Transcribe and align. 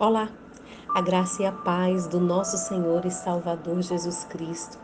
Olá, 0.00 0.28
a 0.94 1.00
graça 1.00 1.42
e 1.42 1.46
a 1.46 1.50
paz 1.50 2.06
do 2.06 2.20
nosso 2.20 2.56
Senhor 2.56 3.04
e 3.04 3.10
Salvador 3.10 3.82
Jesus 3.82 4.22
Cristo. 4.30 4.78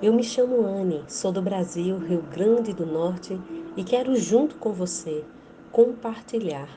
Eu 0.00 0.14
me 0.14 0.24
chamo 0.24 0.66
Anne, 0.66 1.04
sou 1.08 1.30
do 1.30 1.42
Brasil, 1.42 1.98
Rio 1.98 2.22
Grande 2.22 2.72
do 2.72 2.86
Norte 2.86 3.38
e 3.76 3.84
quero, 3.84 4.16
junto 4.16 4.54
com 4.54 4.72
você, 4.72 5.22
compartilhar 5.70 6.70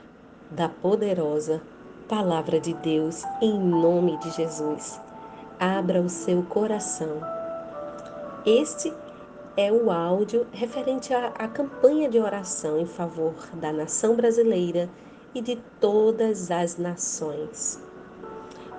da 0.50 0.68
poderosa 0.68 1.62
Palavra 2.06 2.60
de 2.60 2.74
Deus 2.74 3.24
em 3.40 3.58
nome 3.58 4.18
de 4.18 4.30
Jesus. 4.32 5.00
Abra 5.58 6.02
o 6.02 6.08
seu 6.10 6.42
coração. 6.42 7.22
Este 8.44 8.92
é 9.56 9.72
o 9.72 9.90
áudio 9.90 10.46
referente 10.52 11.14
à, 11.14 11.48
campanha 11.48 12.10
de 12.10 12.18
oração 12.18 12.78
em 12.78 12.84
favor 12.84 13.34
da 13.54 13.72
nação 13.72 14.14
brasileira 14.14 14.90
e 15.34 15.40
de 15.40 15.56
todas 15.80 16.50
as 16.50 16.76
nações. 16.76 17.80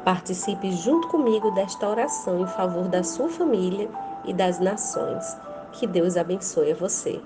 Participe 0.04 0.71
junto 0.71 1.07
comigo 1.07 1.51
desta 1.51 1.87
oração 1.87 2.42
em 2.42 2.47
favor 2.47 2.87
da 2.87 3.04
sua 3.04 3.29
família 3.29 3.89
e 4.25 4.33
das 4.33 4.59
nações. 4.59 5.37
Que 5.73 5.86
Deus 5.86 6.18
abençoe 6.18 6.71
a 6.71 6.75
você. 6.75 7.21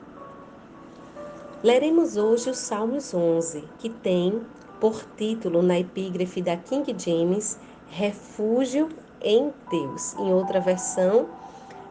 Leremos 1.64 2.18
hoje 2.18 2.50
o 2.50 2.54
Salmos 2.54 3.14
11, 3.14 3.64
que 3.80 3.90
tem 3.90 4.42
por 4.80 5.04
título 5.18 5.62
na 5.62 5.80
epígrafe 5.80 6.42
da 6.42 6.56
King 6.58 6.96
James 6.98 7.58
Refúgio 7.88 8.90
em 9.22 9.54
Deus. 9.72 10.14
Em 10.16 10.34
outra 10.34 10.60
versão, 10.60 11.28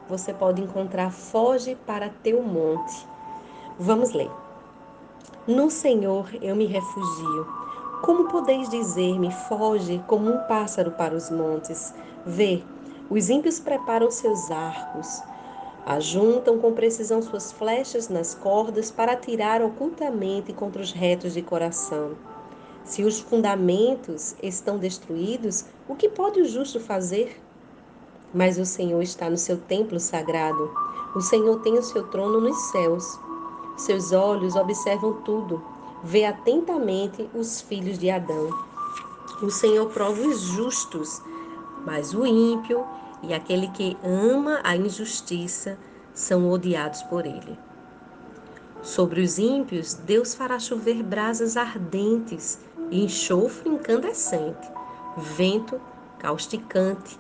você 0.08 0.32
pode 0.32 0.62
encontrar 0.62 1.10
Foge 1.10 1.76
para 1.86 2.10
teu 2.22 2.42
monte. 2.42 3.06
Vamos 3.78 4.12
ler. 4.12 4.43
No 5.46 5.70
Senhor 5.70 6.30
eu 6.40 6.56
me 6.56 6.64
refugio. 6.64 7.46
Como 8.00 8.28
podeis 8.28 8.66
dizer-me, 8.70 9.30
foge 9.30 10.02
como 10.06 10.30
um 10.30 10.38
pássaro 10.48 10.92
para 10.92 11.14
os 11.14 11.28
montes? 11.28 11.92
Vê, 12.24 12.62
os 13.10 13.28
ímpios 13.28 13.60
preparam 13.60 14.10
seus 14.10 14.50
arcos, 14.50 15.22
ajuntam 15.84 16.58
com 16.58 16.72
precisão 16.72 17.20
suas 17.20 17.52
flechas 17.52 18.08
nas 18.08 18.34
cordas 18.34 18.90
para 18.90 19.12
atirar 19.12 19.60
ocultamente 19.60 20.50
contra 20.50 20.80
os 20.80 20.92
retos 20.92 21.34
de 21.34 21.42
coração. 21.42 22.12
Se 22.82 23.02
os 23.02 23.20
fundamentos 23.20 24.34
estão 24.42 24.78
destruídos, 24.78 25.66
o 25.86 25.94
que 25.94 26.08
pode 26.08 26.40
o 26.40 26.48
justo 26.48 26.80
fazer? 26.80 27.38
Mas 28.32 28.58
o 28.58 28.64
Senhor 28.64 29.02
está 29.02 29.28
no 29.28 29.36
seu 29.36 29.58
templo 29.58 30.00
sagrado. 30.00 30.72
O 31.14 31.20
Senhor 31.20 31.60
tem 31.60 31.78
o 31.78 31.82
seu 31.82 32.08
trono 32.08 32.40
nos 32.40 32.56
céus. 32.70 33.18
Seus 33.76 34.12
olhos 34.12 34.54
observam 34.54 35.14
tudo, 35.22 35.62
vê 36.02 36.24
atentamente 36.24 37.28
os 37.34 37.60
filhos 37.60 37.98
de 37.98 38.08
Adão. 38.08 38.50
O 39.42 39.50
Senhor 39.50 39.90
prova 39.90 40.20
os 40.20 40.40
justos, 40.40 41.20
mas 41.84 42.14
o 42.14 42.24
ímpio 42.24 42.86
e 43.22 43.34
aquele 43.34 43.68
que 43.68 43.96
ama 44.04 44.60
a 44.62 44.76
injustiça 44.76 45.76
são 46.12 46.48
odiados 46.50 47.02
por 47.02 47.26
ele. 47.26 47.58
Sobre 48.80 49.22
os 49.22 49.38
ímpios, 49.38 49.94
Deus 49.94 50.34
fará 50.34 50.58
chover 50.58 51.02
brasas 51.02 51.56
ardentes 51.56 52.60
e 52.90 53.04
enxofre 53.04 53.68
incandescente. 53.70 54.70
Vento 55.16 55.80
causticante 56.18 57.18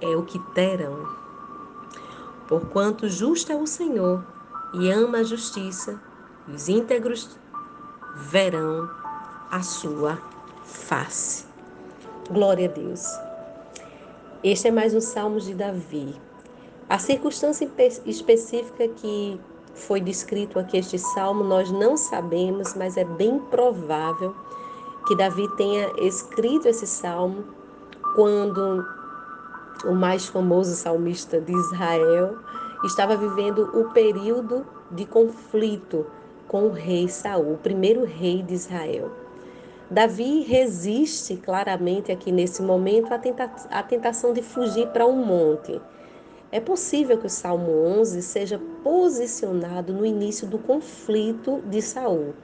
é 0.00 0.16
o 0.16 0.24
que 0.24 0.38
terão. 0.52 1.06
Porquanto 2.48 3.08
justo 3.08 3.52
é 3.52 3.56
o 3.56 3.66
Senhor 3.66 4.24
e 4.74 4.90
ama 4.90 5.18
a 5.18 5.22
justiça, 5.22 6.00
os 6.48 6.68
íntegros 6.68 7.38
verão 8.16 8.88
a 9.50 9.62
sua 9.62 10.18
face. 10.64 11.44
Glória 12.30 12.68
a 12.68 12.72
Deus. 12.72 13.04
Este 14.42 14.68
é 14.68 14.70
mais 14.70 14.94
um 14.94 15.00
salmo 15.00 15.38
de 15.40 15.54
Davi. 15.54 16.14
A 16.88 16.98
circunstância 16.98 17.70
específica 18.06 18.88
que 18.88 19.40
foi 19.74 20.00
descrito 20.00 20.58
aqui 20.58 20.78
este 20.78 20.98
salmo 20.98 21.44
nós 21.44 21.70
não 21.70 21.96
sabemos, 21.96 22.74
mas 22.74 22.96
é 22.96 23.04
bem 23.04 23.38
provável 23.38 24.34
que 25.06 25.16
Davi 25.16 25.48
tenha 25.56 25.90
escrito 25.98 26.68
esse 26.68 26.86
salmo 26.86 27.44
quando 28.14 28.84
o 29.84 29.94
mais 29.94 30.26
famoso 30.26 30.74
salmista 30.74 31.40
de 31.40 31.52
Israel 31.52 32.38
estava 32.84 33.16
vivendo 33.16 33.70
o 33.78 33.90
período 33.92 34.66
de 34.90 35.06
conflito 35.06 36.06
com 36.48 36.64
o 36.66 36.70
rei 36.70 37.08
Saul, 37.08 37.54
o 37.54 37.58
primeiro 37.58 38.04
rei 38.04 38.42
de 38.42 38.54
Israel. 38.54 39.10
Davi 39.90 40.40
resiste 40.40 41.36
claramente 41.36 42.10
aqui 42.10 42.32
nesse 42.32 42.62
momento 42.62 43.12
à, 43.12 43.18
tenta 43.18 43.50
à 43.70 43.82
tentação 43.82 44.32
de 44.32 44.42
fugir 44.42 44.88
para 44.88 45.06
um 45.06 45.24
monte. 45.24 45.80
É 46.50 46.60
possível 46.60 47.18
que 47.18 47.26
o 47.26 47.30
Salmo 47.30 47.70
11 47.70 48.20
seja 48.22 48.60
posicionado 48.82 49.92
no 49.92 50.04
início 50.04 50.46
do 50.46 50.58
conflito 50.58 51.62
de 51.66 51.80
Saul, 51.80 52.34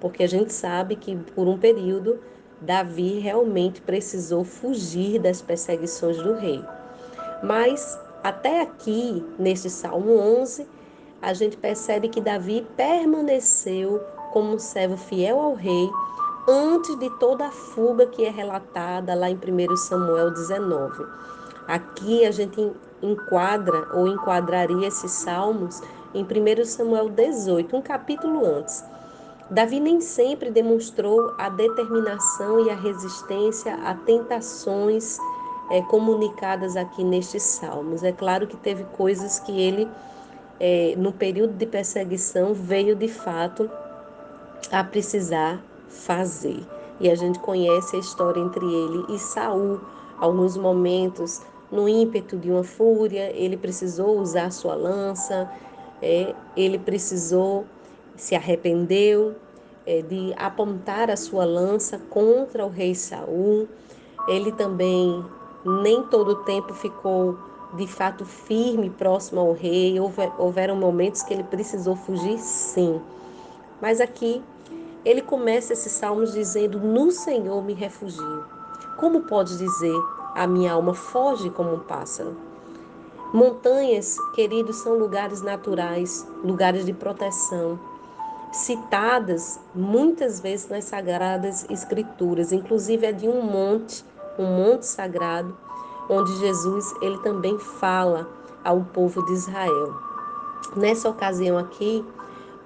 porque 0.00 0.22
a 0.22 0.28
gente 0.28 0.52
sabe 0.52 0.96
que 0.96 1.16
por 1.16 1.48
um 1.48 1.58
período 1.58 2.18
Davi 2.60 3.18
realmente 3.18 3.80
precisou 3.80 4.44
fugir 4.44 5.20
das 5.20 5.42
perseguições 5.42 6.16
do 6.18 6.34
rei. 6.34 6.62
Mas 7.42 7.98
até 8.26 8.60
aqui, 8.60 9.24
neste 9.38 9.70
Salmo 9.70 10.18
11, 10.18 10.66
a 11.22 11.32
gente 11.32 11.56
percebe 11.56 12.08
que 12.08 12.20
Davi 12.20 12.66
permaneceu 12.76 14.00
como 14.32 14.54
um 14.54 14.58
servo 14.58 14.96
fiel 14.96 15.40
ao 15.40 15.54
rei 15.54 15.88
antes 16.48 16.98
de 16.98 17.08
toda 17.20 17.46
a 17.46 17.52
fuga 17.52 18.04
que 18.06 18.24
é 18.24 18.30
relatada 18.30 19.14
lá 19.14 19.30
em 19.30 19.36
1 19.36 19.76
Samuel 19.76 20.32
19. 20.32 21.06
Aqui 21.68 22.26
a 22.26 22.32
gente 22.32 22.72
enquadra 23.00 23.86
ou 23.94 24.08
enquadraria 24.08 24.88
esses 24.88 25.12
salmos 25.12 25.80
em 26.12 26.24
1 26.24 26.64
Samuel 26.64 27.08
18, 27.08 27.76
um 27.76 27.80
capítulo 27.80 28.44
antes. 28.44 28.82
Davi 29.48 29.78
nem 29.78 30.00
sempre 30.00 30.50
demonstrou 30.50 31.32
a 31.38 31.48
determinação 31.48 32.66
e 32.66 32.70
a 32.70 32.74
resistência 32.74 33.76
a 33.84 33.94
tentações 33.94 35.16
é, 35.70 35.82
comunicadas 35.82 36.76
aqui 36.76 37.02
nestes 37.02 37.42
salmos. 37.42 38.02
É 38.02 38.12
claro 38.12 38.46
que 38.46 38.56
teve 38.56 38.84
coisas 38.96 39.38
que 39.40 39.60
ele, 39.60 39.88
é, 40.60 40.94
no 40.96 41.12
período 41.12 41.54
de 41.54 41.66
perseguição, 41.66 42.54
veio 42.54 42.94
de 42.94 43.08
fato 43.08 43.70
a 44.70 44.82
precisar 44.84 45.60
fazer. 45.88 46.60
E 47.00 47.10
a 47.10 47.14
gente 47.14 47.38
conhece 47.38 47.96
a 47.96 47.98
história 47.98 48.40
entre 48.40 48.64
ele 48.64 49.04
e 49.14 49.18
Saul. 49.18 49.80
Alguns 50.18 50.56
momentos, 50.56 51.42
no 51.70 51.88
ímpeto 51.88 52.36
de 52.36 52.50
uma 52.50 52.64
fúria, 52.64 53.30
ele 53.34 53.56
precisou 53.56 54.18
usar 54.18 54.50
sua 54.50 54.74
lança, 54.74 55.50
é, 56.00 56.34
ele 56.56 56.78
precisou, 56.78 57.66
se 58.16 58.34
arrependeu 58.34 59.34
é, 59.84 60.00
de 60.00 60.32
apontar 60.36 61.10
a 61.10 61.16
sua 61.16 61.44
lança 61.44 61.98
contra 62.10 62.64
o 62.64 62.70
rei 62.70 62.94
Saul. 62.94 63.68
Ele 64.26 64.50
também 64.52 65.24
nem 65.66 66.02
todo 66.04 66.30
o 66.30 66.36
tempo 66.36 66.72
ficou 66.72 67.36
de 67.74 67.86
fato 67.86 68.24
firme 68.24 68.88
próximo 68.88 69.40
ao 69.40 69.52
rei. 69.52 69.98
Houve, 69.98 70.32
houveram 70.38 70.76
momentos 70.76 71.22
que 71.22 71.34
ele 71.34 71.44
precisou 71.44 71.96
fugir, 71.96 72.38
sim. 72.38 73.00
Mas 73.80 74.00
aqui 74.00 74.42
ele 75.04 75.20
começa 75.20 75.72
esses 75.72 75.92
salmos 75.92 76.32
dizendo: 76.32 76.80
No 76.80 77.10
Senhor 77.10 77.62
me 77.62 77.74
refugio. 77.74 78.44
Como 78.96 79.22
pode 79.22 79.58
dizer 79.58 79.94
a 80.34 80.46
minha 80.46 80.72
alma 80.72 80.94
foge 80.94 81.50
como 81.50 81.74
um 81.74 81.80
pássaro? 81.80 82.36
Montanhas, 83.32 84.16
queridos, 84.34 84.76
são 84.76 84.94
lugares 84.94 85.42
naturais, 85.42 86.26
lugares 86.42 86.86
de 86.86 86.92
proteção, 86.92 87.78
citadas 88.52 89.60
muitas 89.74 90.40
vezes 90.40 90.68
nas 90.68 90.84
sagradas 90.84 91.66
escrituras, 91.68 92.52
inclusive 92.52 93.04
é 93.04 93.12
de 93.12 93.28
um 93.28 93.42
monte 93.42 94.04
um 94.38 94.46
monte 94.46 94.86
sagrado, 94.86 95.56
onde 96.08 96.36
Jesus 96.38 96.94
ele 97.00 97.18
também 97.18 97.58
fala 97.58 98.28
ao 98.64 98.80
povo 98.80 99.24
de 99.26 99.32
Israel. 99.32 99.94
Nessa 100.74 101.08
ocasião 101.08 101.56
aqui, 101.56 102.04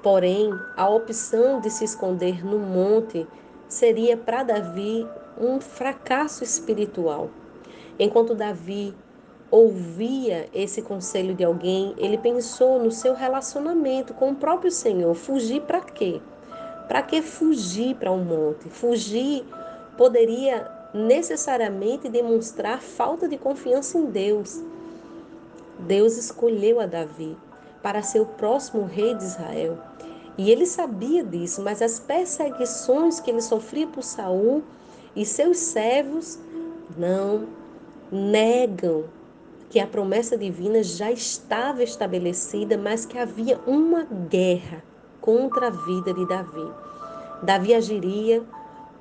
porém, 0.03 0.51
a 0.77 0.89
opção 0.89 1.61
de 1.61 1.71
se 1.71 1.85
esconder 1.85 2.45
no 2.45 2.59
monte 2.59 3.27
seria 3.69 4.17
para 4.17 4.43
Davi 4.43 5.07
um 5.39 5.61
fracasso 5.61 6.43
espiritual. 6.43 7.31
Enquanto 7.99 8.35
Davi 8.35 8.95
ouvia 9.51 10.49
esse 10.55 10.81
conselho 10.81 11.35
de 11.35 11.45
alguém, 11.45 11.95
ele 11.99 12.17
pensou 12.17 12.83
no 12.83 12.91
seu 12.91 13.15
relacionamento 13.15 14.15
com 14.15 14.31
o 14.31 14.37
próprio 14.37 14.71
Senhor. 14.71 15.15
Fugir 15.15 15.63
para 15.63 15.81
quê? 15.81 16.21
Para 16.89 17.03
que 17.03 17.21
fugir 17.21 17.97
para 17.97 18.11
um 18.11 18.25
monte? 18.25 18.69
Fugir 18.69 19.45
poderia 19.97 20.80
necessariamente 20.93 22.09
demonstrar 22.09 22.81
falta 22.81 23.29
de 23.29 23.37
confiança 23.39 23.99
em 23.99 24.07
Deus. 24.07 24.63
Deus 25.79 26.17
escolheu 26.17 26.81
a 26.81 26.87
Davi 26.87 27.37
para 27.83 28.03
ser 28.03 28.21
o 28.21 28.27
próximo 28.27 28.85
rei 28.85 29.15
de 29.15 29.25
Israel. 29.25 29.79
E 30.37 30.51
ele 30.51 30.67
sabia 30.67 31.23
disso, 31.23 31.63
mas 31.63 31.83
as 31.83 31.99
perseguições 31.99 33.21
que 33.21 33.31
ele 33.31 33.43
sofria 33.43 33.87
por 33.87 34.03
Saul 34.03 34.63
E 35.15 35.27
seus 35.27 35.59
servos 35.59 36.39
não 36.97 37.47
negam 38.11 39.05
que 39.69 39.79
a 39.79 39.87
promessa 39.87 40.37
divina 40.37 40.83
já 40.83 41.11
estava 41.13 41.83
estabelecida, 41.83 42.77
mas 42.77 43.07
que 43.07 43.19
havia 43.19 43.59
uma 43.67 44.05
guerra 44.05 44.83
contra 45.21 45.69
a 45.69 45.71
vida 45.71 46.13
de 46.13 46.27
Davi. 46.27 46.73
Davi 47.43 47.75
agiria 47.75 48.43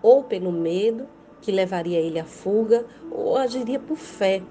ou 0.01 0.24
pelo 0.24 0.51
medo, 0.51 1.07
que 1.41 1.51
levaria 1.51 2.00
ele 2.00 2.19
à 2.19 2.25
fuga, 2.25 2.86
ou 3.12 3.38
agiria 3.38 3.80
por 3.80 3.97
fé. 3.97 4.41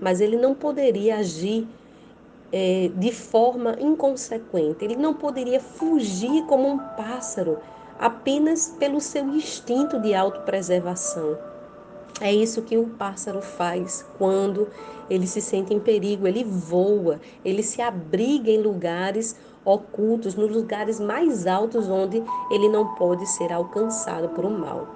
Mas 0.00 0.20
ele 0.20 0.36
não 0.36 0.54
poderia 0.54 1.16
agir 1.16 1.66
é, 2.52 2.90
de 2.94 3.12
forma 3.12 3.76
inconsequente, 3.80 4.84
ele 4.84 4.96
não 4.96 5.14
poderia 5.14 5.60
fugir 5.60 6.44
como 6.46 6.68
um 6.68 6.78
pássaro 6.78 7.58
apenas 7.98 8.74
pelo 8.78 9.00
seu 9.00 9.24
instinto 9.28 9.98
de 10.00 10.14
autopreservação. 10.14 11.38
É 12.20 12.32
isso 12.32 12.62
que 12.62 12.78
o 12.78 12.86
pássaro 12.86 13.42
faz 13.42 14.04
quando 14.16 14.68
ele 15.08 15.26
se 15.26 15.40
sente 15.40 15.74
em 15.74 15.80
perigo, 15.80 16.26
ele 16.26 16.44
voa, 16.44 17.20
ele 17.44 17.62
se 17.62 17.82
abriga 17.82 18.50
em 18.50 18.62
lugares 18.62 19.36
ocultos, 19.64 20.34
nos 20.34 20.50
lugares 20.50 20.98
mais 20.98 21.46
altos 21.46 21.88
onde 21.88 22.22
ele 22.50 22.68
não 22.68 22.94
pode 22.94 23.26
ser 23.26 23.52
alcançado 23.52 24.28
por 24.30 24.44
um 24.44 24.58
mal. 24.58 24.86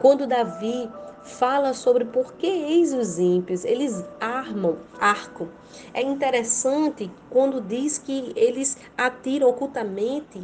Quando 0.00 0.26
Davi 0.26 0.90
fala 1.22 1.74
sobre 1.74 2.06
por 2.06 2.32
que 2.32 2.46
eis 2.46 2.94
os 2.94 3.18
ímpios, 3.18 3.66
eles 3.66 4.02
armam 4.18 4.78
arco. 4.98 5.48
É 5.92 6.00
interessante 6.00 7.10
quando 7.28 7.60
diz 7.60 7.98
que 7.98 8.32
eles 8.34 8.78
atiram 8.96 9.50
ocultamente 9.50 10.42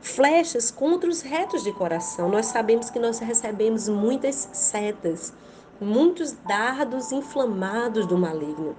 flechas 0.00 0.70
contra 0.70 1.08
os 1.10 1.20
retos 1.20 1.62
de 1.62 1.72
coração. 1.72 2.30
Nós 2.30 2.46
sabemos 2.46 2.88
que 2.88 2.98
nós 2.98 3.18
recebemos 3.18 3.90
muitas 3.90 4.48
setas, 4.54 5.34
muitos 5.78 6.32
dardos 6.32 7.12
inflamados 7.12 8.06
do 8.06 8.16
maligno. 8.16 8.74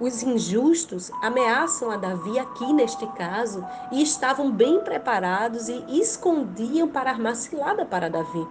Os 0.00 0.22
injustos 0.22 1.12
ameaçam 1.22 1.90
a 1.92 1.96
Davi 1.96 2.38
aqui 2.38 2.72
neste 2.72 3.06
caso 3.08 3.64
e 3.92 4.02
estavam 4.02 4.50
bem 4.50 4.80
preparados 4.80 5.68
e 5.68 5.84
escondiam 5.90 6.88
para 6.88 7.10
armar 7.10 7.36
cilada 7.36 7.84
para 7.84 8.08
Davi. 8.08 8.44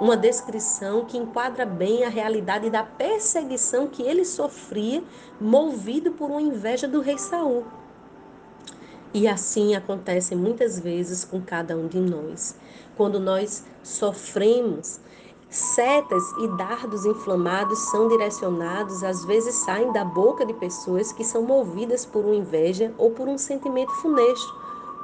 Uma 0.00 0.16
descrição 0.16 1.04
que 1.04 1.18
enquadra 1.18 1.66
bem 1.66 2.04
a 2.04 2.08
realidade 2.08 2.70
da 2.70 2.82
perseguição 2.82 3.86
que 3.86 4.02
ele 4.02 4.24
sofria, 4.24 5.04
movido 5.38 6.12
por 6.12 6.30
uma 6.30 6.40
inveja 6.40 6.88
do 6.88 7.02
rei 7.02 7.18
Saul. 7.18 7.64
E 9.12 9.28
assim 9.28 9.74
acontece 9.74 10.34
muitas 10.34 10.80
vezes 10.80 11.22
com 11.24 11.42
cada 11.42 11.76
um 11.76 11.86
de 11.86 12.00
nós. 12.00 12.56
Quando 12.96 13.20
nós 13.20 13.62
sofremos, 13.82 15.00
setas 15.50 16.22
e 16.38 16.48
dardos 16.56 17.04
inflamados 17.04 17.78
são 17.90 18.08
direcionados, 18.08 19.02
às 19.02 19.24
vezes 19.24 19.54
saem 19.56 19.92
da 19.92 20.04
boca 20.04 20.46
de 20.46 20.54
pessoas 20.54 21.12
que 21.12 21.24
são 21.24 21.42
movidas 21.42 22.06
por 22.06 22.24
uma 22.24 22.36
inveja 22.36 22.94
ou 22.96 23.10
por 23.10 23.28
um 23.28 23.36
sentimento 23.36 23.92
funesto, 23.96 24.54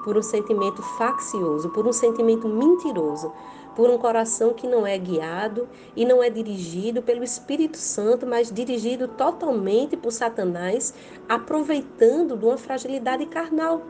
por 0.04 0.16
um 0.16 0.22
sentimento 0.22 0.82
faccioso, 0.82 1.68
por 1.70 1.84
um 1.84 1.92
sentimento 1.92 2.48
mentiroso, 2.48 3.32
por 3.76 3.90
um 3.90 3.98
coração 3.98 4.54
que 4.54 4.66
não 4.66 4.86
é 4.86 4.96
guiado 4.96 5.68
e 5.94 6.06
não 6.06 6.22
é 6.22 6.30
dirigido 6.30 7.02
pelo 7.02 7.22
Espírito 7.22 7.76
Santo, 7.76 8.26
mas 8.26 8.50
dirigido 8.50 9.06
totalmente 9.06 9.98
por 9.98 10.10
Satanás, 10.10 10.94
aproveitando 11.28 12.36
de 12.36 12.46
uma 12.46 12.56
fragilidade 12.56 13.26
carnal. 13.26 13.82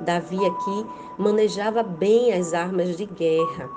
Davi 0.00 0.44
aqui 0.44 0.86
manejava 1.16 1.84
bem 1.84 2.32
as 2.32 2.52
armas 2.52 2.96
de 2.96 3.06
guerra. 3.06 3.70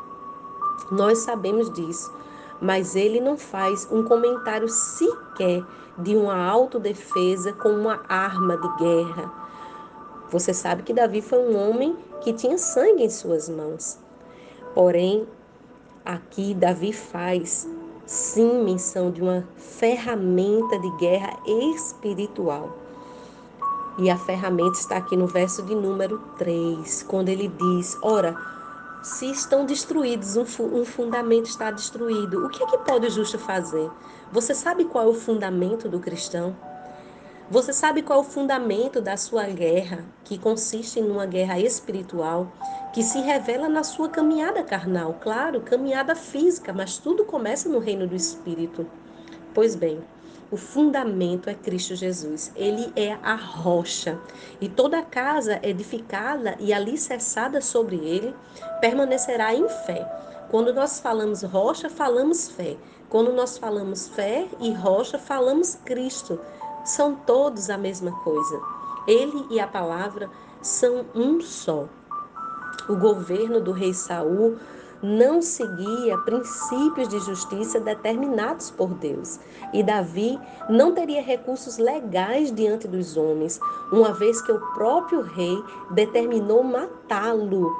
Nós 0.91 1.19
sabemos 1.19 1.71
disso, 1.71 2.11
mas 2.59 2.95
ele 2.95 3.21
não 3.21 3.37
faz 3.37 3.87
um 3.91 4.03
comentário 4.03 4.67
sequer 4.67 5.63
de 5.95 6.15
uma 6.15 6.35
autodefesa 6.35 7.53
com 7.53 7.69
uma 7.69 8.01
arma 8.09 8.57
de 8.57 8.83
guerra. 8.83 9.31
Você 10.31 10.53
sabe 10.55 10.81
que 10.81 10.93
Davi 10.93 11.21
foi 11.21 11.39
um 11.39 11.55
homem 11.55 11.95
que 12.21 12.33
tinha 12.33 12.57
sangue 12.57 13.03
em 13.03 13.09
suas 13.09 13.47
mãos. 13.47 14.08
Porém, 14.73 15.27
aqui 16.05 16.53
Davi 16.53 16.93
faz 16.93 17.67
sim 18.05 18.63
menção 18.63 19.11
de 19.11 19.21
uma 19.21 19.47
ferramenta 19.57 20.79
de 20.79 20.89
guerra 20.97 21.37
espiritual. 21.45 22.77
E 23.97 24.09
a 24.09 24.17
ferramenta 24.17 24.79
está 24.79 24.97
aqui 24.97 25.17
no 25.17 25.27
verso 25.27 25.61
de 25.63 25.75
número 25.75 26.19
3, 26.37 27.03
quando 27.03 27.29
ele 27.29 27.49
diz: 27.49 27.97
Ora, 28.01 28.35
se 29.03 29.29
estão 29.29 29.65
destruídos, 29.65 30.35
um, 30.37 30.45
um, 30.73 30.85
fundamento 30.85 31.47
está 31.47 31.69
destruído, 31.71 32.45
o 32.45 32.49
que 32.49 32.63
é 32.63 32.65
que 32.65 32.77
pode 32.79 33.07
o 33.07 33.09
justo 33.09 33.37
fazer? 33.37 33.89
Você 34.31 34.53
sabe 34.53 34.85
qual 34.85 35.05
é 35.05 35.07
o 35.07 35.13
fundamento 35.13 35.89
do 35.89 35.99
cristão? 35.99 36.55
Você 37.51 37.73
sabe 37.73 38.03
qual 38.03 38.19
é 38.19 38.21
o 38.21 38.25
fundamento 38.25 39.01
da 39.01 39.17
sua 39.17 39.45
guerra, 39.45 40.05
que 40.23 40.37
consiste 40.37 41.01
numa 41.01 41.25
guerra 41.25 41.59
espiritual, 41.59 42.51
que 42.93 43.01
se 43.01 43.19
revela 43.21 43.67
na 43.67 43.83
sua 43.83 44.07
caminhada 44.07 44.61
carnal, 44.61 45.17
claro, 45.19 45.61
caminhada 45.61 46.13
física, 46.13 46.71
mas 46.71 46.99
tudo 46.99 47.25
começa 47.25 47.67
no 47.67 47.79
reino 47.79 48.05
do 48.05 48.15
espírito. 48.15 48.85
Pois 49.51 49.75
bem, 49.75 49.99
o 50.51 50.57
fundamento 50.57 51.49
é 51.49 51.55
Cristo 51.55 51.95
Jesus. 51.95 52.51
Ele 52.55 52.93
é 52.95 53.13
a 53.23 53.33
rocha. 53.33 54.19
E 54.61 54.69
toda 54.69 55.01
casa 55.01 55.59
edificada 55.63 56.55
e 56.59 56.71
alicerçada 56.71 57.61
sobre 57.61 57.95
ele 57.95 58.35
permanecerá 58.79 59.55
em 59.55 59.67
fé. 59.67 60.07
Quando 60.51 60.71
nós 60.71 60.99
falamos 60.99 61.41
rocha, 61.41 61.89
falamos 61.89 62.47
fé. 62.47 62.77
Quando 63.09 63.33
nós 63.33 63.57
falamos 63.57 64.07
fé 64.07 64.47
e 64.59 64.71
rocha, 64.71 65.17
falamos 65.17 65.73
Cristo. 65.83 66.39
São 66.83 67.15
todos 67.15 67.69
a 67.69 67.77
mesma 67.77 68.11
coisa. 68.23 68.59
Ele 69.07 69.45
e 69.49 69.59
a 69.59 69.67
palavra 69.67 70.29
são 70.61 71.05
um 71.15 71.41
só. 71.41 71.87
O 72.87 72.95
governo 72.95 73.61
do 73.61 73.71
rei 73.71 73.93
Saul 73.93 74.57
não 75.01 75.41
seguia 75.41 76.17
princípios 76.19 77.07
de 77.07 77.19
justiça 77.19 77.79
determinados 77.79 78.69
por 78.69 78.89
Deus. 78.89 79.39
E 79.73 79.81
Davi 79.81 80.39
não 80.69 80.93
teria 80.93 81.21
recursos 81.21 81.77
legais 81.77 82.51
diante 82.51 82.87
dos 82.87 83.15
homens, 83.15 83.59
uma 83.91 84.13
vez 84.13 84.41
que 84.41 84.51
o 84.51 84.59
próprio 84.73 85.21
rei 85.21 85.63
determinou 85.91 86.63
matá-lo. 86.63 87.71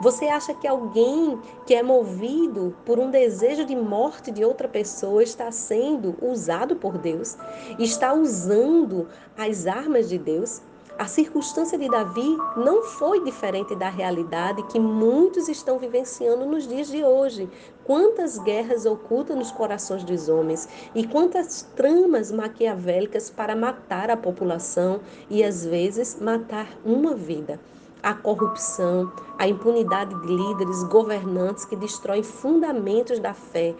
Você 0.00 0.26
acha 0.26 0.52
que 0.52 0.68
alguém 0.68 1.40
que 1.64 1.74
é 1.74 1.82
movido 1.82 2.76
por 2.84 2.98
um 2.98 3.10
desejo 3.10 3.64
de 3.64 3.74
morte 3.74 4.30
de 4.30 4.44
outra 4.44 4.68
pessoa 4.68 5.22
está 5.22 5.50
sendo 5.50 6.14
usado 6.20 6.76
por 6.76 6.98
Deus? 6.98 7.36
Está 7.78 8.12
usando 8.12 9.08
as 9.38 9.66
armas 9.66 10.06
de 10.08 10.18
Deus? 10.18 10.60
A 10.98 11.06
circunstância 11.06 11.78
de 11.78 11.88
Davi 11.90 12.36
não 12.56 12.82
foi 12.82 13.24
diferente 13.24 13.74
da 13.74 13.88
realidade 13.88 14.62
que 14.64 14.78
muitos 14.78 15.48
estão 15.48 15.78
vivenciando 15.78 16.44
nos 16.44 16.66
dias 16.66 16.88
de 16.88 17.02
hoje. 17.02 17.48
Quantas 17.84 18.38
guerras 18.38 18.84
ocultas 18.84 19.36
nos 19.36 19.50
corações 19.50 20.04
dos 20.04 20.28
homens 20.28 20.68
e 20.94 21.06
quantas 21.06 21.62
tramas 21.74 22.30
maquiavélicas 22.30 23.30
para 23.30 23.56
matar 23.56 24.10
a 24.10 24.16
população 24.16 25.00
e 25.30 25.42
às 25.42 25.64
vezes 25.64 26.18
matar 26.20 26.68
uma 26.84 27.14
vida. 27.14 27.58
A 28.02 28.14
corrupção, 28.14 29.10
a 29.38 29.48
impunidade 29.48 30.14
de 30.20 30.26
líderes, 30.26 30.82
governantes 30.84 31.64
que 31.64 31.74
destroem 31.74 32.22
fundamentos 32.22 33.18
da 33.18 33.34
fé, 33.34 33.74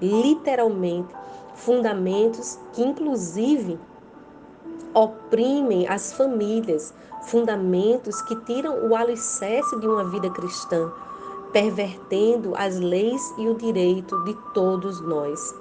literalmente, 0.00 1.14
fundamentos 1.54 2.58
que 2.72 2.82
inclusive 2.82 3.78
oprimem 4.94 5.86
as 5.88 6.12
famílias, 6.12 6.92
fundamentos 7.22 8.20
que 8.22 8.36
tiram 8.44 8.88
o 8.88 8.96
alicerce 8.96 9.78
de 9.78 9.86
uma 9.86 10.04
vida 10.04 10.30
cristã, 10.30 10.90
pervertendo 11.52 12.54
as 12.56 12.78
leis 12.78 13.22
e 13.38 13.48
o 13.48 13.54
direito 13.54 14.22
de 14.24 14.34
todos 14.52 15.00
nós. 15.00 15.54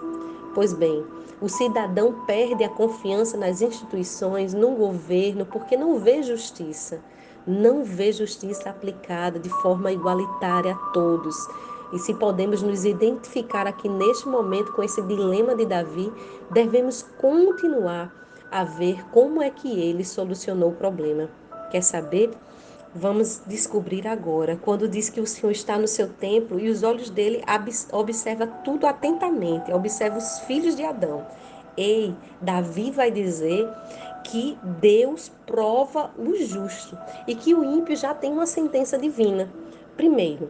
Pois 0.53 0.73
bem, 0.73 1.05
o 1.41 1.47
cidadão 1.47 2.25
perde 2.25 2.63
a 2.63 2.69
confiança 2.69 3.37
nas 3.37 3.61
instituições, 3.61 4.53
no 4.53 4.71
governo, 4.71 5.45
porque 5.45 5.77
não 5.77 5.99
vê 5.99 6.23
justiça. 6.23 7.01
Não 7.49 7.83
vê 7.83 8.11
justiça 8.11 8.69
aplicada 8.69 9.39
de 9.39 9.49
forma 9.49 9.91
igualitária 9.91 10.73
a 10.73 10.91
todos. 10.93 11.35
E 11.91 11.97
se 11.97 12.13
podemos 12.13 12.61
nos 12.61 12.85
identificar 12.85 13.65
aqui 13.65 13.89
neste 13.89 14.27
momento 14.27 14.71
com 14.73 14.83
esse 14.83 15.01
dilema 15.01 15.55
de 15.55 15.65
Davi, 15.65 16.13
devemos 16.51 17.01
continuar 17.19 18.13
a 18.51 18.63
ver 18.63 19.03
como 19.09 19.41
é 19.41 19.49
que 19.49 19.79
ele 19.79 20.05
solucionou 20.05 20.69
o 20.69 20.75
problema. 20.75 21.27
Quer 21.71 21.81
saber? 21.81 22.29
Vamos 22.93 23.41
descobrir 23.47 24.07
agora, 24.07 24.55
quando 24.55 24.87
diz 24.87 25.09
que 25.09 25.19
o 25.19 25.25
Senhor 25.25 25.51
está 25.51 25.75
no 25.75 25.87
seu 25.87 26.07
templo 26.07 26.59
e 26.59 26.69
os 26.69 26.83
olhos 26.83 27.09
dele 27.09 27.43
observa 27.91 28.45
tudo 28.45 28.85
atentamente, 28.85 29.73
observa 29.73 30.19
os 30.19 30.39
filhos 30.41 30.75
de 30.75 30.83
Adão. 30.83 31.25
Ei, 31.77 32.13
Davi 32.41 32.91
vai 32.91 33.09
dizer 33.09 33.67
que 34.23 34.57
Deus 34.79 35.31
prova 35.45 36.11
o 36.17 36.35
justo 36.35 36.97
e 37.27 37.35
que 37.35 37.53
o 37.53 37.63
ímpio 37.63 37.95
já 37.95 38.13
tem 38.13 38.31
uma 38.31 38.45
sentença 38.45 38.97
divina. 38.97 39.51
Primeiro, 39.95 40.49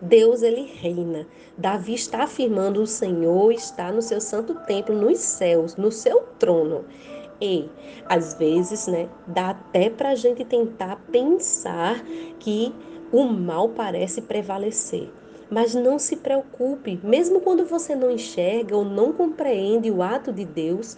Deus 0.00 0.42
ele 0.42 0.62
reina. 0.62 1.26
Davi 1.56 1.94
está 1.94 2.24
afirmando 2.24 2.82
o 2.82 2.86
Senhor 2.86 3.52
está 3.52 3.90
no 3.90 4.02
seu 4.02 4.20
santo 4.20 4.54
templo, 4.66 4.94
nos 4.94 5.18
céus, 5.18 5.76
no 5.76 5.90
seu 5.90 6.20
trono. 6.38 6.84
E 7.40 7.68
às 8.06 8.34
vezes, 8.34 8.86
né, 8.86 9.08
dá 9.26 9.50
até 9.50 9.90
para 9.90 10.10
a 10.10 10.14
gente 10.14 10.44
tentar 10.44 10.96
pensar 11.10 12.02
que 12.38 12.74
o 13.12 13.24
mal 13.24 13.68
parece 13.70 14.20
prevalecer. 14.22 15.10
Mas 15.50 15.74
não 15.74 15.98
se 15.98 16.16
preocupe, 16.16 16.98
mesmo 17.02 17.40
quando 17.40 17.64
você 17.64 17.94
não 17.94 18.10
enxerga 18.10 18.76
ou 18.76 18.84
não 18.84 19.12
compreende 19.12 19.90
o 19.90 20.02
ato 20.02 20.32
de 20.32 20.44
Deus, 20.44 20.96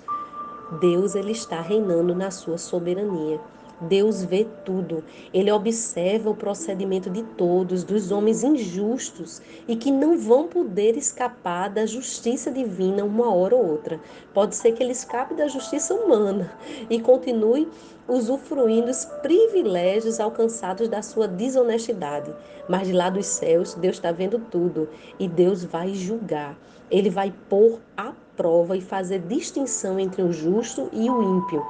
Deus 0.80 1.14
ele 1.14 1.32
está 1.32 1.61
reinando 1.61 2.14
na 2.14 2.30
sua 2.30 2.58
soberania. 2.58 3.40
Deus 3.80 4.25
vê 4.25 4.46
tudo. 4.64 5.04
Ele 5.32 5.50
observa 5.50 6.30
o 6.30 6.35
procedimento 6.35 7.11
de 7.11 7.23
todos, 7.23 7.85
dos 7.85 8.11
homens 8.11 8.42
injustos 8.42 9.42
e 9.68 9.76
que 9.76 9.90
não 9.90 10.16
vão 10.16 10.49
poder 10.49 10.96
escapar 10.96 11.68
da 11.68 11.85
justiça 11.85 12.50
divina 12.50 13.04
uma 13.04 13.32
hora 13.32 13.54
ou 13.54 13.64
outra. 13.70 14.00
Pode 14.32 14.56
ser 14.56 14.73
que 14.73 14.82
ele 14.82 14.92
escape 14.92 15.35
da 15.35 15.46
justiça 15.46 15.94
humana 15.94 16.52
e 16.88 17.00
continue 17.00 17.68
usufruindo 18.08 18.90
os 18.90 19.04
privilégios 19.04 20.20
alcançados 20.20 20.88
da 20.88 21.02
sua 21.02 21.28
desonestidade. 21.28 22.32
Mas 22.68 22.87
de 22.87 22.92
lá 22.92 23.11
dos 23.11 23.26
céus, 23.26 23.75
Deus 23.75 23.96
está 23.96 24.11
vendo 24.11 24.38
tudo 24.38 24.88
e 25.18 25.28
Deus 25.28 25.64
vai 25.64 25.94
julgar. 25.94 26.56
Ele 26.90 27.11
vai 27.11 27.35
pôr 27.49 27.80
a 27.96 28.12
prova 28.37 28.76
e 28.76 28.81
fazer 28.81 29.21
distinção 29.21 29.99
entre 29.99 30.23
o 30.23 30.33
justo 30.33 30.88
e 30.93 31.09
o 31.09 31.23
ímpio 31.38 31.64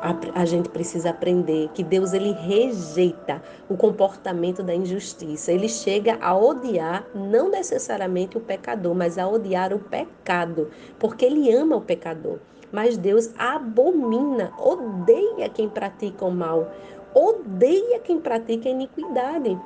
a, 0.00 0.40
a, 0.40 0.44
gente 0.44 0.68
precisa 0.70 1.10
aprender 1.10 1.68
que 1.74 1.84
Deus 1.84 2.12
ele 2.12 2.32
rejeita 2.32 3.42
o 3.68 3.76
comportamento 3.76 4.62
da 4.62 4.74
injustiça. 4.74 5.52
Ele 5.52 5.68
chega 5.68 6.18
a 6.20 6.34
odiar 6.34 7.04
não 7.14 7.50
necessariamente 7.50 8.36
o 8.36 8.40
pecador, 8.40 8.94
mas 8.94 9.18
a 9.18 9.28
odiar 9.28 9.74
o 9.74 9.78
pecado, 9.78 10.70
porque 10.98 11.24
ele 11.24 11.52
ama 11.52 11.76
o 11.76 11.82
pecador. 11.82 12.38
Mas 12.72 12.96
Deus 12.96 13.30
abomina, 13.36 14.52
odeia 14.58 15.48
quem 15.48 15.68
pratica 15.68 16.24
o 16.24 16.30
mal, 16.30 16.72
odeia 17.14 17.98
quem 17.98 18.18
pratica 18.18 18.68
a 18.68 18.72
iniquidade. 18.72 19.58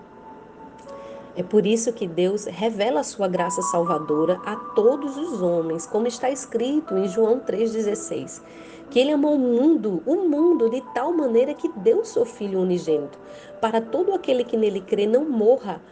É 1.36 1.42
por 1.42 1.66
isso 1.66 1.92
que 1.92 2.06
Deus 2.06 2.44
revela 2.44 3.00
a 3.00 3.04
sua 3.04 3.26
graça 3.26 3.60
salvadora 3.62 4.40
a 4.44 4.56
todos 4.74 5.16
os 5.16 5.42
homens, 5.42 5.86
como 5.86 6.06
está 6.06 6.30
escrito 6.30 6.96
em 6.96 7.08
João 7.08 7.40
3,16 7.40 8.42
que 8.90 9.00
ele 9.00 9.10
amou 9.10 9.34
o 9.34 9.38
mundo, 9.38 10.02
o 10.06 10.16
mundo, 10.28 10.70
de 10.70 10.80
tal 10.94 11.12
maneira 11.12 11.52
que 11.52 11.68
deu 11.78 12.04
seu 12.04 12.24
Filho 12.24 12.60
unigênito, 12.60 13.18
para 13.60 13.80
todo 13.80 14.12
aquele 14.12 14.44
que 14.44 14.56
nele 14.56 14.80
crê 14.80 15.04
não 15.04 15.24
morra, 15.24 15.82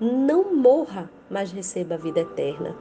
não 0.00 0.54
morra, 0.54 1.08
mas 1.30 1.52
receba 1.52 1.94
a 1.94 1.98
vida 1.98 2.20
eterna. 2.20 2.74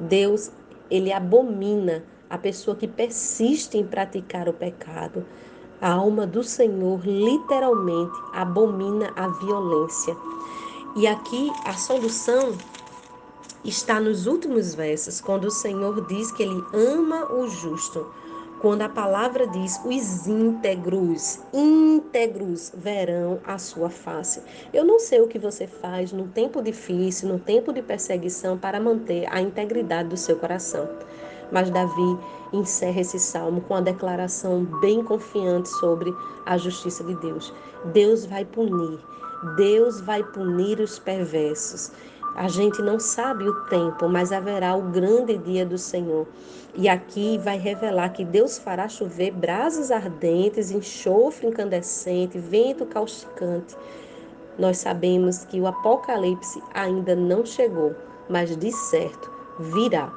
Deus, 0.00 0.50
ele 0.90 1.12
abomina 1.12 2.02
a 2.28 2.38
pessoa 2.38 2.76
que 2.76 2.88
persiste 2.88 3.78
em 3.78 3.86
praticar 3.86 4.48
o 4.48 4.52
pecado. 4.52 5.24
A 5.80 5.92
alma 5.92 6.26
do 6.26 6.42
Senhor 6.42 7.00
literalmente 7.04 8.18
abomina 8.32 9.12
a 9.14 9.28
violência. 9.28 10.16
E 10.96 11.06
aqui 11.06 11.50
a 11.64 11.74
solução 11.74 12.56
está 13.64 14.00
nos 14.00 14.26
últimos 14.26 14.74
versos, 14.74 15.20
quando 15.20 15.44
o 15.44 15.50
Senhor 15.50 16.06
diz 16.06 16.32
que 16.32 16.42
ele 16.42 16.64
ama 16.72 17.32
o 17.32 17.48
justo 17.48 18.06
quando 18.60 18.82
a 18.82 18.90
palavra 18.90 19.46
diz 19.46 19.80
os 19.86 20.26
íntegros, 20.26 21.38
íntegros 21.50 22.70
verão 22.76 23.40
a 23.42 23.56
sua 23.56 23.88
face. 23.88 24.42
Eu 24.70 24.84
não 24.84 24.98
sei 24.98 25.18
o 25.22 25.26
que 25.26 25.38
você 25.38 25.66
faz 25.66 26.12
no 26.12 26.28
tempo 26.28 26.60
difícil, 26.60 27.30
no 27.30 27.38
tempo 27.38 27.72
de 27.72 27.80
perseguição, 27.80 28.58
para 28.58 28.78
manter 28.78 29.26
a 29.32 29.40
integridade 29.40 30.10
do 30.10 30.16
seu 30.16 30.36
coração. 30.36 30.86
Mas 31.50 31.70
Davi 31.70 32.18
encerra 32.52 33.00
esse 33.00 33.18
salmo 33.18 33.62
com 33.62 33.74
a 33.74 33.80
declaração 33.80 34.64
bem 34.82 35.02
confiante 35.02 35.70
sobre 35.70 36.14
a 36.44 36.58
justiça 36.58 37.02
de 37.02 37.14
Deus. 37.14 37.54
Deus 37.94 38.26
vai 38.26 38.44
punir, 38.44 39.00
Deus 39.56 40.00
vai 40.00 40.22
punir 40.22 40.80
os 40.80 40.98
perversos. 40.98 41.90
A 42.36 42.46
gente 42.46 42.80
não 42.80 43.00
sabe 43.00 43.48
o 43.48 43.64
tempo, 43.64 44.08
mas 44.08 44.32
haverá 44.32 44.76
o 44.76 44.82
grande 44.82 45.36
dia 45.36 45.64
do 45.66 45.76
Senhor. 45.76 46.26
E 46.74 46.88
aqui 46.88 47.38
vai 47.38 47.58
revelar 47.58 48.10
que 48.10 48.24
Deus 48.24 48.58
fará 48.58 48.88
chover 48.88 49.32
brasas 49.32 49.90
ardentes, 49.90 50.70
enxofre 50.70 51.48
incandescente, 51.48 52.38
vento 52.38 52.86
causticante. 52.86 53.76
Nós 54.58 54.78
sabemos 54.78 55.44
que 55.44 55.60
o 55.60 55.66
Apocalipse 55.66 56.62
ainda 56.74 57.16
não 57.16 57.44
chegou, 57.44 57.94
mas 58.28 58.54
de 58.56 58.70
certo 58.70 59.30
virá. 59.58 60.12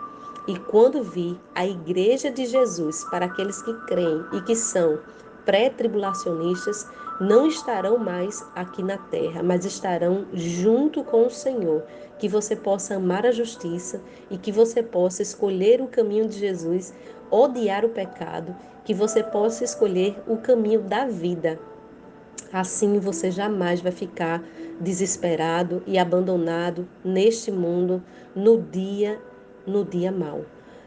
E 0.48 0.60
quando 0.60 1.02
vir 1.02 1.40
a 1.56 1.66
Igreja 1.66 2.30
de 2.30 2.46
Jesus, 2.46 3.04
para 3.06 3.26
aqueles 3.26 3.62
que 3.62 3.74
creem 3.86 4.24
e 4.34 4.42
que 4.42 4.56
são 4.56 5.00
pré-tribulacionistas, 5.46 6.88
não 7.20 7.48
estarão 7.48 7.98
mais 7.98 8.44
aqui 8.56 8.82
na 8.82 8.98
terra, 8.98 9.44
mas 9.44 9.66
estarão 9.66 10.26
junto 10.34 11.04
com 11.04 11.28
o 11.28 11.30
Senhor 11.30 11.84
que 12.18 12.28
você 12.28 12.56
possa 12.56 12.96
amar 12.96 13.26
a 13.26 13.32
justiça 13.32 14.02
e 14.30 14.38
que 14.38 14.52
você 14.52 14.82
possa 14.82 15.22
escolher 15.22 15.82
o 15.82 15.88
caminho 15.88 16.28
de 16.28 16.40
Jesus, 16.40 16.94
odiar 17.30 17.86
o 17.86 17.90
pecado, 17.90 18.56
que 18.84 18.94
você 18.94 19.24
possa 19.24 19.64
escolher 19.64 20.16
o 20.28 20.38
caminho 20.38 20.82
da 20.82 21.06
vida. 21.06 21.60
Assim 22.52 23.00
você 23.00 23.32
jamais 23.32 23.82
vai 23.82 23.92
ficar 23.92 24.44
desesperado 24.80 25.82
e 25.86 25.98
abandonado 25.98 26.88
neste 27.04 27.52
mundo 27.52 28.04
no 28.36 28.62
dia 28.62 29.20
no 29.66 29.84
dia 29.84 30.12
mau. 30.12 30.46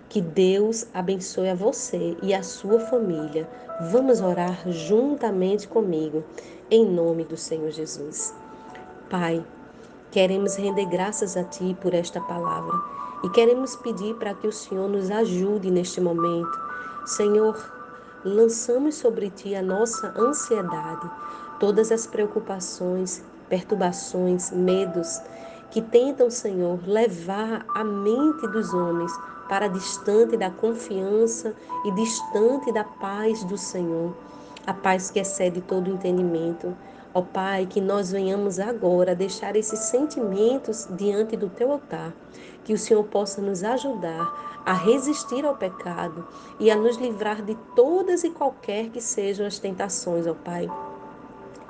Que 0.08 0.20
Deus 0.20 0.86
abençoe 0.94 1.48
a 1.48 1.54
você 1.54 2.16
e 2.22 2.32
a 2.32 2.42
sua 2.42 2.80
família. 2.80 3.48
Vamos 3.90 4.20
orar 4.20 4.62
juntamente 4.70 5.68
comigo, 5.68 6.24
em 6.70 6.84
nome 6.84 7.24
do 7.24 7.36
Senhor 7.36 7.70
Jesus. 7.70 8.34
Pai, 9.10 9.44
Queremos 10.16 10.56
render 10.56 10.86
graças 10.86 11.36
a 11.36 11.44
Ti 11.44 11.76
por 11.78 11.92
esta 11.92 12.18
palavra 12.22 12.72
e 13.22 13.28
queremos 13.28 13.76
pedir 13.76 14.14
para 14.14 14.32
que 14.32 14.46
o 14.46 14.52
Senhor 14.52 14.88
nos 14.88 15.10
ajude 15.10 15.70
neste 15.70 16.00
momento. 16.00 16.58
Senhor, 17.04 17.54
lançamos 18.24 18.94
sobre 18.94 19.28
Ti 19.28 19.54
a 19.54 19.60
nossa 19.60 20.14
ansiedade, 20.18 21.10
todas 21.60 21.92
as 21.92 22.06
preocupações, 22.06 23.22
perturbações, 23.50 24.50
medos 24.52 25.20
que 25.76 25.82
tentam, 25.82 26.30
Senhor, 26.30 26.80
levar 26.86 27.66
a 27.74 27.84
mente 27.84 28.48
dos 28.48 28.72
homens 28.72 29.12
para 29.46 29.68
distante 29.68 30.34
da 30.34 30.50
confiança 30.50 31.54
e 31.84 31.90
distante 31.90 32.72
da 32.72 32.82
paz 32.82 33.44
do 33.44 33.58
Senhor, 33.58 34.16
a 34.66 34.72
paz 34.72 35.10
que 35.10 35.18
excede 35.18 35.60
todo 35.60 35.90
entendimento. 35.90 36.74
Ó 37.12 37.20
Pai, 37.20 37.66
que 37.66 37.78
nós 37.78 38.10
venhamos 38.10 38.58
agora 38.58 39.14
deixar 39.14 39.54
esses 39.54 39.80
sentimentos 39.80 40.88
diante 40.92 41.36
do 41.36 41.50
teu 41.50 41.70
altar, 41.70 42.10
que 42.64 42.72
o 42.72 42.78
Senhor 42.78 43.04
possa 43.04 43.42
nos 43.42 43.62
ajudar 43.62 44.62
a 44.64 44.72
resistir 44.72 45.44
ao 45.44 45.58
pecado 45.58 46.26
e 46.58 46.70
a 46.70 46.74
nos 46.74 46.96
livrar 46.96 47.42
de 47.42 47.54
todas 47.74 48.24
e 48.24 48.30
qualquer 48.30 48.88
que 48.88 49.02
sejam 49.02 49.46
as 49.46 49.58
tentações, 49.58 50.26
ó 50.26 50.32
Pai. 50.32 50.70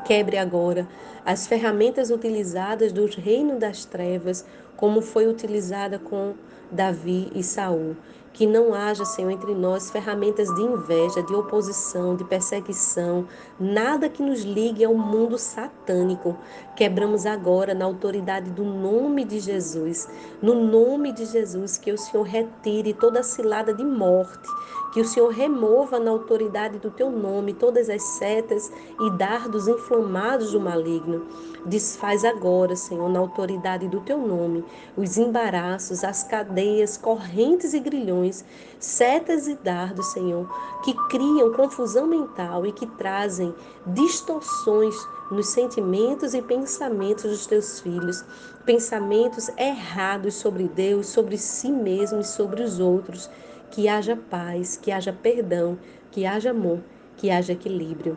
Quebre 0.07 0.39
agora 0.39 0.87
as 1.25 1.49
ferramentas 1.49 2.11
utilizadas 2.11 2.93
do 2.93 3.07
reino 3.07 3.59
das 3.59 3.85
trevas, 3.85 4.47
como 4.77 5.03
foi 5.03 5.27
utilizada 5.27 5.99
com 5.99 6.35
Davi 6.71 7.29
e 7.35 7.43
Saul. 7.43 7.97
Que 8.33 8.47
não 8.47 8.73
haja, 8.73 9.05
Senhor, 9.05 9.31
entre 9.31 9.53
nós 9.53 9.91
ferramentas 9.91 10.47
de 10.55 10.63
inveja, 10.63 11.25
de 11.25 11.35
oposição, 11.35 12.15
de 12.15 12.23
perseguição, 12.23 13.27
nada 13.59 14.09
que 14.09 14.23
nos 14.23 14.43
ligue 14.43 14.85
ao 14.85 14.95
mundo 14.95 15.37
satânico. 15.39 16.37
Quebramos 16.77 17.27
agora 17.27 17.75
na 17.75 17.85
autoridade 17.85 18.51
do 18.51 18.63
nome 18.63 19.25
de 19.25 19.41
Jesus, 19.41 20.09
no 20.41 20.55
nome 20.55 21.13
de 21.13 21.25
Jesus, 21.25 21.79
que 21.79 21.91
o 21.91 21.99
Senhor 21.99 22.23
retire 22.23 22.93
toda 22.93 23.25
cilada 23.25 23.75
de 23.75 23.83
morte, 23.85 24.49
que 24.97 25.03
o 25.03 25.05
Senhor 25.05 25.29
remova 25.29 26.01
na 26.01 26.11
autoridade 26.11 26.79
do 26.79 26.91
teu 26.91 27.11
nome 27.11 27.53
todas 27.53 27.91
as 27.91 28.03
setas 28.03 28.73
e 28.99 29.11
dardos 29.11 29.69
inflamados 29.69 30.53
do 30.53 30.59
maligno. 30.59 31.27
Desfaz 31.67 32.25
agora, 32.25 32.75
Senhor, 32.75 33.07
na 33.11 33.19
autoridade 33.19 33.89
do 33.89 34.01
teu 34.01 34.17
nome, 34.17 34.65
os 34.97 35.19
embaraços, 35.19 36.03
as 36.03 36.23
cadeias, 36.23 36.97
correntes 36.97 37.75
e 37.75 37.79
grilhões, 37.79 38.43
setas 38.79 39.47
e 39.47 39.55
dardos, 39.57 40.13
Senhor, 40.13 40.49
que 40.83 40.95
criam 41.11 41.53
confusão 41.53 42.07
mental 42.07 42.65
e 42.65 42.73
que 42.73 42.87
trazem 42.87 43.55
distorções 43.87 44.97
nos 45.31 45.49
sentimentos 45.49 46.33
e 46.33 46.41
pensamentos 46.41 47.25
dos 47.25 47.47
teus 47.47 47.81
filhos, 47.81 48.25
pensamentos 48.65 49.51
errados 49.59 50.37
sobre 50.37 50.65
Deus, 50.65 51.09
sobre 51.09 51.37
si 51.37 51.71
mesmo 51.71 52.21
e 52.21 52.25
sobre 52.25 52.63
os 52.63 52.81
outros. 52.81 53.29
Que 53.71 53.89
haja 53.89 54.17
paz, 54.17 54.77
que 54.77 54.91
haja 54.91 55.13
perdão, 55.13 55.79
que 56.11 56.25
haja 56.25 56.51
amor, 56.51 56.81
que 57.17 57.31
haja 57.31 57.53
equilíbrio. 57.53 58.17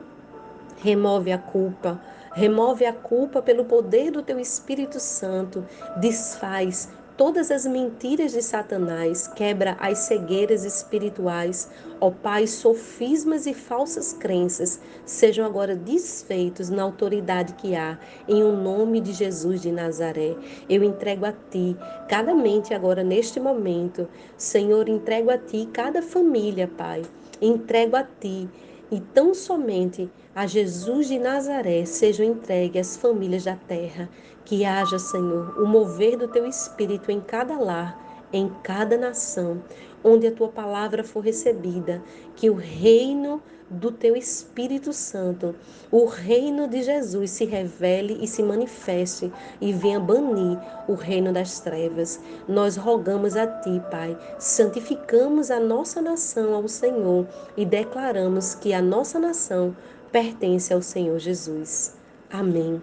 Remove 0.81 1.31
a 1.31 1.37
culpa, 1.37 1.99
Remove 2.31 2.85
a 2.85 2.93
culpa 2.93 3.41
pelo 3.41 3.65
poder 3.65 4.11
do 4.11 4.21
teu 4.21 4.39
Espírito 4.39 4.99
Santo. 4.99 5.65
Desfaz 5.99 6.89
todas 7.19 7.51
as 7.51 7.65
mentiras 7.65 8.31
de 8.31 8.41
Satanás, 8.41 9.27
quebra 9.27 9.75
as 9.77 9.97
cegueiras 9.97 10.63
espirituais. 10.63 11.69
Ó 11.99 12.09
Pai, 12.09 12.47
sofismas 12.47 13.45
e 13.45 13.53
falsas 13.53 14.13
crenças 14.13 14.79
sejam 15.05 15.45
agora 15.45 15.75
desfeitos 15.75 16.69
na 16.69 16.81
autoridade 16.81 17.55
que 17.55 17.75
há, 17.75 17.99
em 18.25 18.41
o 18.41 18.53
nome 18.53 19.01
de 19.01 19.11
Jesus 19.11 19.61
de 19.61 19.69
Nazaré. 19.69 20.33
Eu 20.69 20.81
entrego 20.81 21.25
a 21.25 21.33
Ti 21.33 21.75
cada 22.07 22.33
mente 22.33 22.73
agora 22.73 23.03
neste 23.03 23.37
momento. 23.37 24.07
Senhor, 24.37 24.87
entrego 24.87 25.29
a 25.29 25.37
Ti 25.37 25.67
cada 25.73 26.01
família, 26.01 26.69
Pai. 26.69 27.01
Entrego 27.41 27.97
a 27.97 28.03
Ti 28.03 28.47
e 28.89 29.01
tão 29.01 29.33
somente 29.33 30.09
a 30.35 30.45
Jesus 30.45 31.07
de 31.07 31.17
Nazaré 31.17 31.85
sejam 31.85 32.25
entregues 32.25 32.91
as 32.91 32.97
famílias 32.97 33.43
da 33.43 33.55
terra. 33.55 34.09
Que 34.45 34.63
haja, 34.63 34.99
Senhor, 34.99 35.59
o 35.61 35.67
mover 35.67 36.17
do 36.17 36.27
teu 36.27 36.45
espírito 36.45 37.11
em 37.11 37.19
cada 37.19 37.57
lar, 37.57 38.27
em 38.31 38.49
cada 38.63 38.97
nação, 38.97 39.61
onde 40.03 40.27
a 40.27 40.31
tua 40.31 40.47
palavra 40.47 41.03
for 41.03 41.21
recebida, 41.21 42.01
que 42.35 42.49
o 42.49 42.55
reino 42.55 43.41
do 43.69 43.91
teu 43.91 44.15
Espírito 44.15 44.91
Santo, 44.91 45.53
o 45.91 46.05
reino 46.05 46.67
de 46.67 46.81
Jesus 46.81 47.29
se 47.31 47.45
revele 47.45 48.17
e 48.19 48.27
se 48.27 48.41
manifeste 48.41 49.31
e 49.61 49.71
venha 49.71 49.99
banir 49.99 50.57
o 50.87 50.95
reino 50.95 51.31
das 51.31 51.59
trevas. 51.59 52.19
Nós 52.47 52.75
rogamos 52.75 53.35
a 53.35 53.45
ti, 53.45 53.81
Pai, 53.91 54.17
santificamos 54.39 55.51
a 55.51 55.59
nossa 55.59 56.01
nação 56.01 56.55
ao 56.55 56.67
Senhor 56.67 57.27
e 57.55 57.63
declaramos 57.63 58.55
que 58.55 58.73
a 58.73 58.81
nossa 58.81 59.19
nação 59.19 59.75
pertence 60.11 60.73
ao 60.73 60.81
Senhor 60.81 61.19
Jesus. 61.19 61.95
Amém 62.31 62.81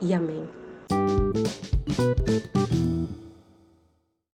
e 0.00 0.12
amém. 0.12 0.48